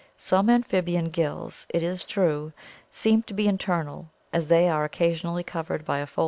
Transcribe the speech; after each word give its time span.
Some 0.17 0.49
amphibian 0.49 1.11
gills, 1.11 1.67
it 1.69 1.83
is 1.83 2.05
true, 2.05 2.53
seem 2.89 3.21
to 3.21 3.35
be 3.35 3.47
inter 3.47 3.83
nal, 3.83 4.09
as 4.33 4.47
they 4.47 4.67
are 4.67 4.89
occa 4.89 5.11
sionally 5.11 5.45
covered 5.45 5.85
by 5.85 5.99
a 5.99 6.07
Flo. 6.07 6.19